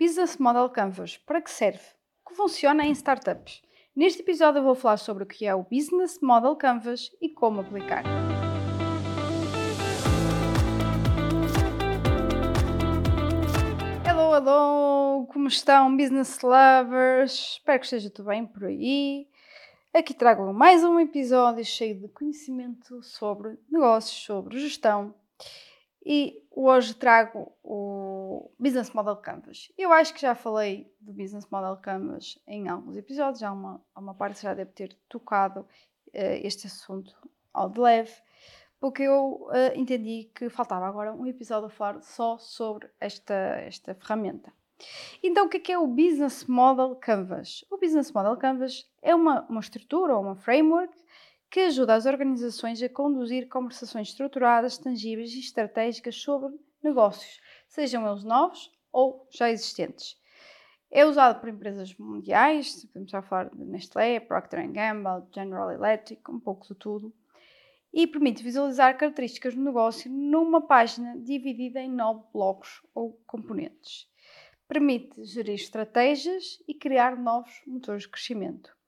[0.00, 1.18] Business Model Canvas.
[1.18, 1.84] Para que serve?
[2.26, 3.60] Que funciona em startups?
[3.94, 7.60] Neste episódio eu vou falar sobre o que é o Business Model Canvas e como
[7.60, 8.02] aplicar.
[14.08, 15.26] Hello, hello!
[15.26, 17.58] Como estão, business lovers?
[17.58, 19.28] Espero que esteja tudo bem por aí.
[19.92, 25.14] Aqui trago mais um episódio cheio de conhecimento sobre negócios, sobre gestão
[26.04, 29.70] e hoje trago o Business Model Canvas.
[29.76, 34.14] Eu acho que já falei do Business Model Canvas em alguns episódios, há uma, uma
[34.14, 35.66] parte já deve ter tocado uh,
[36.42, 37.14] este assunto
[37.52, 38.12] ao de leve,
[38.78, 43.94] porque eu uh, entendi que faltava agora um episódio a falar só sobre esta, esta
[43.94, 44.52] ferramenta.
[45.22, 47.64] Então, o que é, que é o Business Model Canvas?
[47.70, 50.94] O Business Model Canvas é uma, uma estrutura ou uma framework
[51.50, 58.22] que ajuda as organizações a conduzir conversações estruturadas, tangíveis e estratégicas sobre negócios, sejam eles
[58.22, 60.16] novos ou já existentes.
[60.92, 66.38] É usado por empresas mundiais, podemos já falar de Nestlé, Procter Gamble, General Electric, um
[66.38, 67.12] pouco de tudo,
[67.92, 74.08] e permite visualizar características do negócio numa página dividida em nove blocos ou componentes.
[74.68, 78.79] Permite gerir estratégias e criar novos motores de crescimento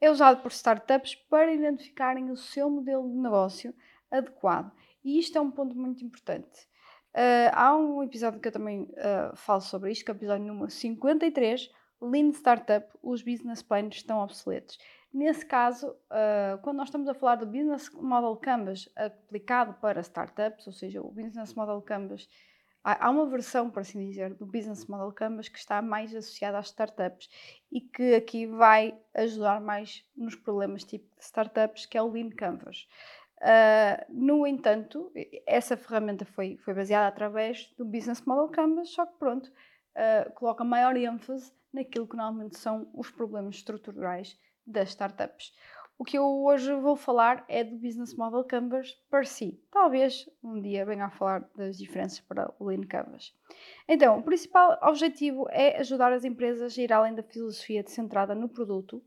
[0.00, 3.74] é usado por startups para identificarem o seu modelo de negócio
[4.10, 4.72] adequado.
[5.04, 6.68] E isto é um ponto muito importante.
[7.14, 10.46] Uh, há um episódio que eu também uh, falo sobre isto, que é o episódio
[10.46, 14.78] número 53, Lean Startup, os business plans estão obsoletos.
[15.12, 20.66] Nesse caso, uh, quando nós estamos a falar do Business Model Canvas aplicado para startups,
[20.66, 22.28] ou seja, o Business Model Canvas
[22.98, 26.66] há uma versão, por assim dizer, do Business Model Canvas que está mais associada às
[26.66, 27.28] startups
[27.70, 32.30] e que aqui vai ajudar mais nos problemas tipo de startups, que é o Lean
[32.30, 32.88] Canvas.
[33.38, 35.12] Uh, no entanto,
[35.46, 40.64] essa ferramenta foi, foi baseada através do Business Model Canvas, só que pronto, uh, coloca
[40.64, 45.52] maior ênfase naquilo que normalmente são os problemas estruturais das startups.
[46.00, 49.60] O que eu hoje vou falar é do Business Model Canvas per si.
[49.68, 53.34] Talvez um dia venha a falar das diferenças para o Lean Canvas.
[53.88, 58.48] Então, o principal objetivo é ajudar as empresas a ir além da filosofia centrada no
[58.48, 59.02] produto,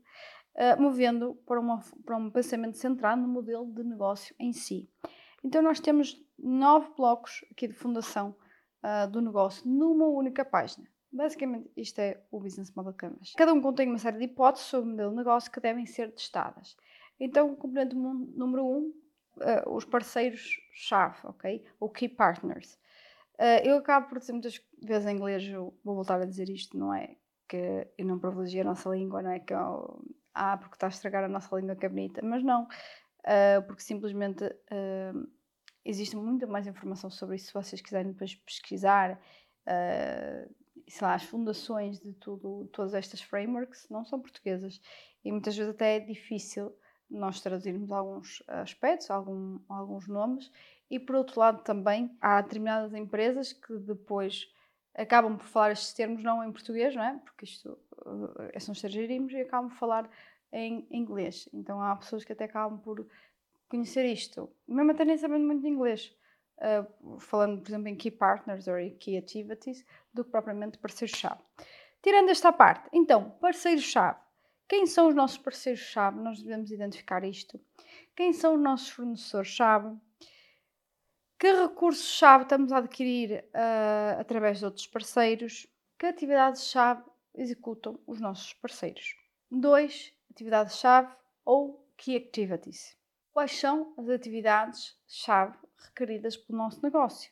[0.54, 4.86] uh, movendo para, uma, para um pensamento centrado no modelo de negócio em si.
[5.42, 8.36] Então, nós temos nove blocos aqui de fundação
[8.84, 10.91] uh, do negócio numa única página.
[11.12, 13.34] Basicamente, isto é o Business Model Canvas.
[13.36, 16.10] Cada um contém uma série de hipóteses sobre o modelo de negócio que devem ser
[16.10, 16.74] testadas.
[17.20, 18.94] Então, componente número 1, um,
[19.36, 21.64] uh, os parceiros-chave, ok?
[21.78, 22.78] Ou Key Partners.
[23.34, 25.46] Uh, eu acabo por dizer muitas vezes em inglês,
[25.84, 29.30] vou voltar a dizer isto, não é que eu não privilegio a nossa língua, não
[29.30, 30.02] é que eu,
[30.32, 33.82] ah, porque está a estragar a nossa língua que é bonita, mas não, uh, porque
[33.82, 34.44] simplesmente
[35.84, 39.20] existe muita mais informação sobre isso se vocês quiserem depois pesquisar.
[39.66, 44.80] Uh, sei lá, as fundações de tudo, todas estas frameworks não são portuguesas
[45.24, 46.74] e muitas vezes até é difícil
[47.10, 50.50] nós traduzirmos alguns aspectos, algum, alguns nomes
[50.90, 54.50] e por outro lado também há determinadas empresas que depois
[54.94, 57.18] acabam por falar estes termos não em português, não é?
[57.24, 60.10] Porque isto uh, são estrangeirismos e acabam por falar
[60.52, 61.48] em inglês.
[61.52, 63.06] Então há pessoas que até acabam por
[63.68, 66.14] conhecer isto, mesmo até nem sabendo muito de inglês
[66.58, 71.40] uh, falando, por exemplo, em key partners ou key activities, do que propriamente parceiros-chave.
[72.02, 74.18] Tirando esta parte, então, parceiros-chave.
[74.68, 76.18] Quem são os nossos parceiros-chave?
[76.20, 77.60] Nós devemos identificar isto.
[78.16, 79.96] Quem são os nossos fornecedores-chave?
[81.38, 85.66] Que recursos-chave estamos a adquirir uh, através de outros parceiros?
[85.98, 87.02] Que atividades-chave
[87.34, 89.14] executam os nossos parceiros?
[89.50, 90.14] 2.
[90.30, 91.12] Atividades-chave
[91.44, 92.96] ou Key Activities.
[93.32, 97.30] Quais são as atividades-chave requeridas pelo nosso negócio?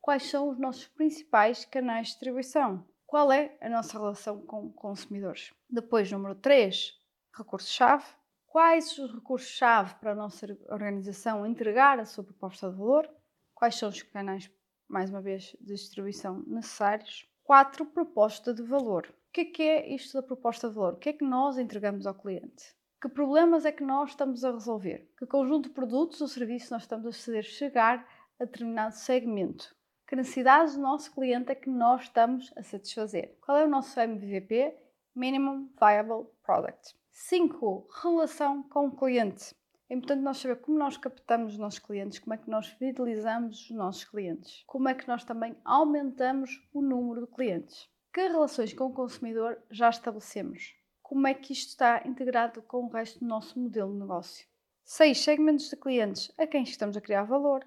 [0.00, 2.86] Quais são os nossos principais canais de distribuição?
[3.06, 5.52] Qual é a nossa relação com consumidores?
[5.70, 6.92] Depois, número 3,
[7.36, 8.04] recursos-chave.
[8.46, 13.08] Quais os recursos-chave para a nossa organização entregar a sua proposta de valor?
[13.54, 14.50] Quais são os canais,
[14.88, 17.28] mais uma vez, de distribuição necessários?
[17.44, 17.86] 4.
[17.86, 19.06] Proposta de valor.
[19.06, 20.94] O que é, que é isto da proposta de valor?
[20.94, 22.74] O que é que nós entregamos ao cliente?
[23.04, 25.12] Que problemas é que nós estamos a resolver?
[25.18, 28.08] Que conjunto de produtos ou serviços nós estamos a fazer chegar
[28.40, 29.76] a determinado segmento?
[30.08, 33.36] Que necessidades do nosso cliente é que nós estamos a satisfazer?
[33.42, 34.74] Qual é o nosso MVP?
[35.14, 36.96] Minimum Viable Product.
[37.10, 37.88] 5.
[38.02, 39.54] Relação com o cliente.
[39.90, 43.64] É importante nós saber como nós captamos os nossos clientes, como é que nós fidelizamos
[43.64, 47.86] os nossos clientes, como é que nós também aumentamos o número de clientes.
[48.10, 50.74] Que relações com o consumidor já estabelecemos?
[51.04, 54.46] Como é que isto está integrado com o resto do nosso modelo de negócio.
[54.84, 55.20] 6.
[55.20, 57.62] Segmentos de clientes a quem estamos a criar valor.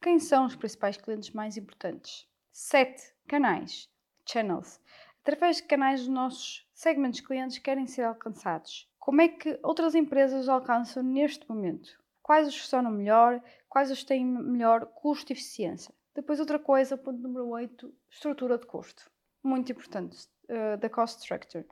[0.00, 2.26] Quem são os principais clientes mais importantes?
[2.50, 3.14] 7.
[3.28, 3.88] Canais.
[4.26, 4.80] channels,
[5.20, 8.90] através de canais dos nossos segmentos de clientes que querem ser alcançados.
[8.98, 12.02] Como é que outras empresas os alcançam neste momento?
[12.22, 13.42] Quais os funcionam melhor?
[13.68, 15.94] Quais os têm melhor custo e eficiência?
[16.14, 19.10] Depois, outra coisa, ponto número 8, estrutura de custo.
[19.42, 21.66] Muito importante, uh, cost structure.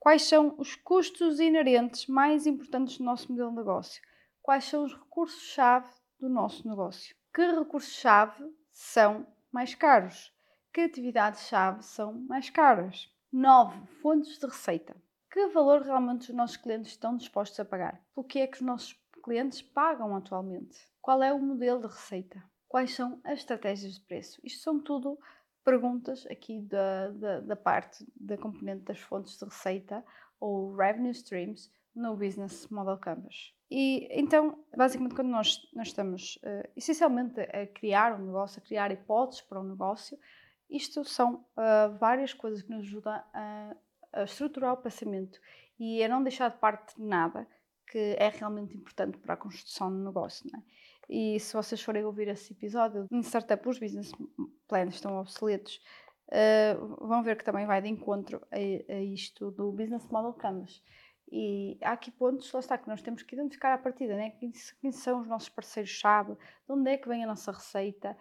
[0.00, 4.00] Quais são os custos inerentes mais importantes do nosso modelo de negócio?
[4.40, 5.90] Quais são os recursos-chave
[6.20, 7.14] do nosso negócio?
[7.34, 10.32] Que recursos-chave são mais caros?
[10.72, 13.12] Que atividades-chave são mais caras?
[13.32, 13.86] 9.
[14.00, 14.96] Fontes de receita.
[15.30, 18.00] Que valor realmente os nossos clientes estão dispostos a pagar?
[18.14, 20.78] O que é que os nossos clientes pagam atualmente?
[21.02, 22.42] Qual é o modelo de receita?
[22.68, 24.40] Quais são as estratégias de preço?
[24.44, 25.18] Isto são tudo
[25.68, 30.02] perguntas aqui da, da, da parte da componente das fontes de receita
[30.40, 33.52] ou revenue streams no Business Model Canvas.
[33.70, 38.90] E então, basicamente, quando nós, nós estamos uh, essencialmente a criar um negócio, a criar
[38.90, 40.18] hipóteses para um negócio,
[40.70, 43.76] isto são uh, várias coisas que nos ajudam a,
[44.14, 45.38] a, estruturar o pensamento
[45.78, 47.46] e a não deixar de parte nada
[47.86, 50.48] que é realmente importante para a construção do negócio.
[50.50, 50.62] Não é?
[51.08, 54.12] E se vocês forem ouvir esse episódio, em startup os business
[54.68, 55.80] plans estão obsoletos,
[56.28, 58.56] uh, vão ver que também vai de encontro a,
[58.92, 60.82] a, isto do Business Model Canvas.
[61.30, 64.30] E há aqui pontos, lá está, que nós temos que identificar à partida, né?
[64.30, 64.50] quem,
[64.80, 68.16] quem são os nossos parceiros-chave, de onde é que vem a nossa receita,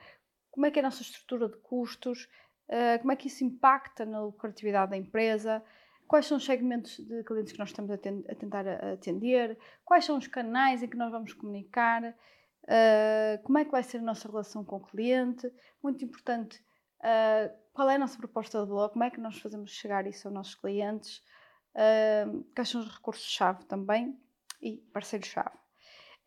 [0.51, 2.28] como é que é a nossa estrutura de custos,
[2.69, 5.63] uh, como é que isso impacta na lucratividade da empresa,
[6.07, 10.18] quais são os segmentos de clientes que nós estamos a, a tentar atender, quais são
[10.18, 12.13] os canais em que nós vamos comunicar,
[12.68, 15.50] Uh, como é que vai ser a nossa relação com o cliente?
[15.81, 16.60] Muito importante,
[17.00, 18.90] uh, qual é a nossa proposta de valor?
[18.90, 21.24] Como é que nós fazemos chegar isso aos nossos clientes?
[21.74, 24.19] Uh, quais são os recursos-chave também
[24.62, 25.56] e parceiros-chave?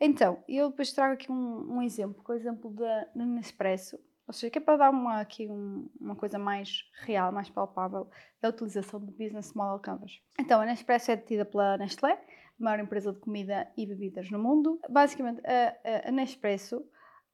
[0.00, 4.32] Então, eu depois trago aqui um, um exemplo, que é o exemplo da, Nespresso, ou
[4.32, 8.08] seja, que é para dar uma, aqui um, uma coisa mais real, mais palpável
[8.40, 10.22] da utilização do Business Model Canvas.
[10.38, 12.18] Então, a Nespresso é detida pela Nestlé,
[12.62, 14.80] maior empresa de comida e bebidas no mundo.
[14.88, 16.84] Basicamente, a, a Nespresso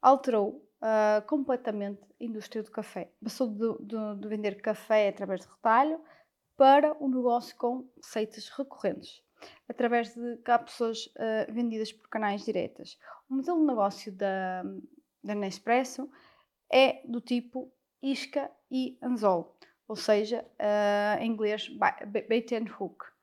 [0.01, 3.11] alterou uh, completamente a indústria do café.
[3.23, 6.01] Passou de, de, de, vender café através de retalho
[6.57, 9.23] para um negócio com receitas recorrentes,
[9.69, 12.99] através de cápsulas uh, vendidas por canais diretas.
[13.29, 14.63] O modelo de negócio da,
[15.23, 16.11] da Nespresso
[16.73, 19.59] é do tipo isca e anzol,
[19.89, 23.16] ou seja, uh, em inglês bait and hook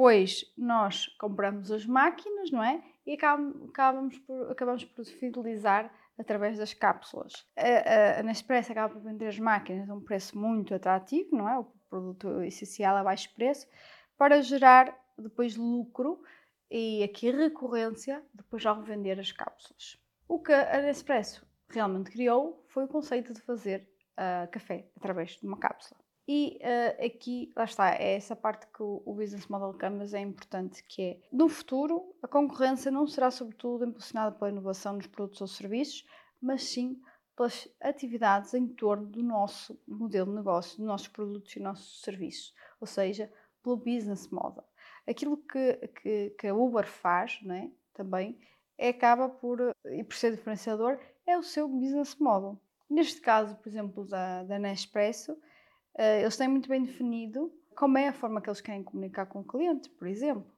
[0.00, 2.82] depois nós compramos as máquinas, não é?
[3.06, 7.46] E acabamos por, acabamos por fidelizar através das cápsulas.
[7.54, 11.46] A, a, a Nespresso acaba por vender as máquinas a um preço muito atrativo, não
[11.46, 11.58] é?
[11.58, 13.68] O produto essencial a baixo preço,
[14.16, 16.22] para gerar depois lucro
[16.70, 20.02] e aqui recorrência depois ao revender as cápsulas.
[20.26, 25.46] O que a Nespresso realmente criou foi o conceito de fazer uh, café através de
[25.46, 26.00] uma cápsula.
[26.32, 30.20] E uh, aqui, lá está, é essa parte que o, o, Business Model Canvas é
[30.20, 35.40] importante, que é, no futuro, a concorrência não será sobretudo impulsionada pela inovação nos produtos
[35.40, 36.06] ou serviços,
[36.40, 37.02] mas sim
[37.36, 42.54] pelas atividades em torno do nosso modelo de negócio, dos nossos produtos e nossos serviços,
[42.80, 43.28] ou seja,
[43.60, 44.62] pelo business model.
[45.08, 47.68] Aquilo que, que, que a Uber faz, não é?
[47.92, 48.38] também,
[48.78, 50.96] é, acaba por, e por ser diferenciador,
[51.26, 52.56] é o seu business model.
[52.88, 55.36] Neste caso, por exemplo, da, da Nespresso,
[56.20, 59.44] eles têm muito bem definido como é a forma que eles querem comunicar com o
[59.44, 60.50] cliente, por exemplo.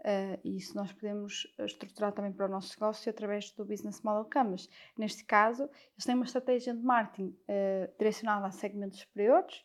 [0.00, 4.24] Uh, e isso nós podemos estruturar também para o nosso negócio através do Business Model
[4.24, 4.68] Canvas.
[4.96, 9.62] Neste caso, eles têm uma estratégia de marketing uh, direcionada a segmentos superiores,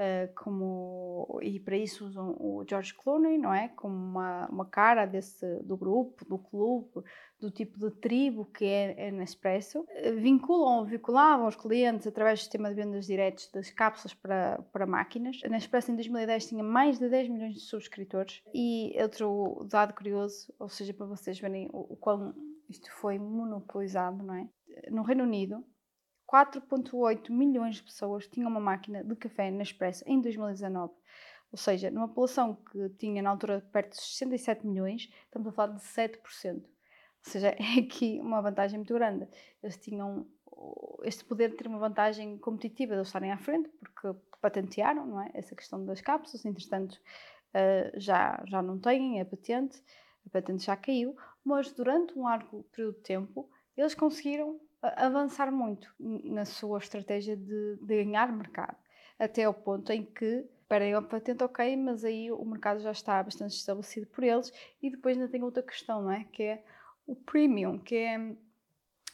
[0.00, 3.68] Uh, como, e para isso usam o George Clooney, não é?
[3.68, 7.04] Como uma, uma cara desse, do grupo, do clube,
[7.38, 9.80] do tipo de tribo que é, é Nespresso.
[9.80, 14.62] Uh, vinculam ou vinculavam os clientes através do sistema de vendas diretos das cápsulas para,
[14.72, 15.38] para máquinas.
[15.44, 18.42] A Nespresso em 2010 tinha mais de 10 milhões de subscritores.
[18.54, 22.34] E outro dado curioso, ou seja, para vocês verem o, o quão
[22.70, 24.48] isto foi monopolizado, não é?
[24.90, 25.62] No Reino Unido,
[26.30, 30.92] 4,8 milhões de pessoas tinham uma máquina de café na Expresso em 2019.
[31.50, 35.72] Ou seja, numa população que tinha na altura perto de 67 milhões, estamos a falar
[35.72, 36.20] de 7%.
[36.54, 36.62] Ou
[37.22, 39.26] seja, é aqui uma vantagem muito grande.
[39.60, 40.26] Eles tinham
[41.02, 45.30] este poder de ter uma vantagem competitiva de estarem à frente, porque patentearam não é?
[45.34, 49.82] essa questão das cápsulas, entretanto uh, já, já não têm a patente,
[50.26, 55.92] a patente já caiu, mas durante um largo período de tempo eles conseguiram avançar muito
[55.98, 58.76] na sua estratégia de, de ganhar mercado,
[59.18, 63.22] até ao ponto em que esperem a patente, ok, mas aí o mercado já está
[63.22, 66.24] bastante estabelecido por eles e depois ainda tem outra questão, não é?
[66.32, 66.64] Que é
[67.06, 68.16] o premium, que é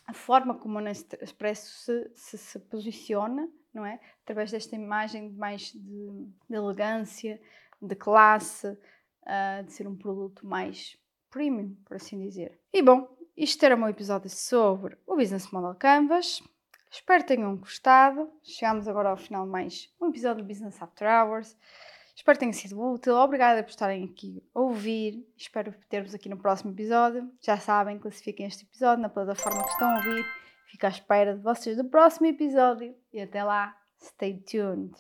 [0.06, 4.00] a forma como a Nespresso se, se, se posiciona não é?
[4.23, 7.38] Através desta imagem mais de, de elegância,
[7.80, 10.99] de classe, uh, de ser um produto mais
[11.30, 12.58] premium, por assim dizer.
[12.73, 16.43] E bom, isto era o meu episódio sobre o Business Model Canvas.
[16.90, 18.33] Espero que tenham gostado.
[18.43, 21.55] Chegamos agora ao final de mais um episódio do Business After Hours.
[22.14, 23.14] Espero que tenha sido útil.
[23.16, 25.28] Obrigada por estarem aqui a ouvir.
[25.37, 27.31] Espero ter-vos aqui no próximo episódio.
[27.43, 30.25] Já sabem, classifiquem este episódio na plataforma que estão a ouvir.
[30.69, 32.97] Fico à espera de vocês do próximo episódio.
[33.12, 34.97] E até lá, stay tuned.